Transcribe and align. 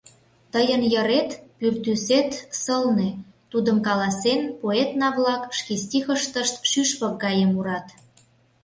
Тыйын 0.53 0.81
йырет 0.93 1.29
пӱртӱсет 1.57 2.31
сылне, 2.61 3.09
тудым 3.51 3.77
каласен, 3.87 4.41
поэтна-влак 4.61 5.43
шке 5.57 5.73
стихыштышт 5.83 6.55
шӱшпык 6.69 7.13
гае 7.23 7.45
мурат. 7.53 7.87